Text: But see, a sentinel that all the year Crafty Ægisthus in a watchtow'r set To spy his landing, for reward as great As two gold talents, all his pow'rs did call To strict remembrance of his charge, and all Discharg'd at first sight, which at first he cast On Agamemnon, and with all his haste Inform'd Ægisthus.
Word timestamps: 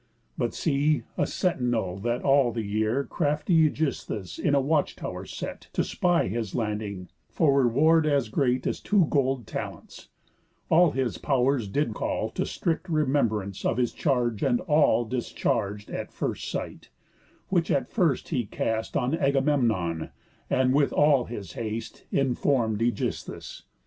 But 0.35 0.55
see, 0.55 1.03
a 1.15 1.27
sentinel 1.27 1.95
that 1.99 2.23
all 2.23 2.51
the 2.51 2.63
year 2.63 3.03
Crafty 3.03 3.69
Ægisthus 3.69 4.39
in 4.39 4.55
a 4.55 4.59
watchtow'r 4.59 5.27
set 5.27 5.67
To 5.73 5.83
spy 5.83 6.27
his 6.27 6.55
landing, 6.55 7.09
for 7.29 7.61
reward 7.61 8.07
as 8.07 8.27
great 8.29 8.65
As 8.65 8.79
two 8.79 9.05
gold 9.11 9.45
talents, 9.45 10.07
all 10.69 10.89
his 10.89 11.19
pow'rs 11.19 11.67
did 11.67 11.93
call 11.93 12.31
To 12.31 12.47
strict 12.47 12.89
remembrance 12.89 13.63
of 13.63 13.77
his 13.77 13.93
charge, 13.93 14.41
and 14.41 14.59
all 14.61 15.05
Discharg'd 15.05 15.91
at 15.91 16.11
first 16.11 16.49
sight, 16.49 16.89
which 17.49 17.69
at 17.69 17.87
first 17.91 18.29
he 18.29 18.47
cast 18.47 18.97
On 18.97 19.13
Agamemnon, 19.13 20.09
and 20.49 20.73
with 20.73 20.91
all 20.91 21.25
his 21.25 21.53
haste 21.53 22.05
Inform'd 22.11 22.79
Ægisthus. 22.79 23.65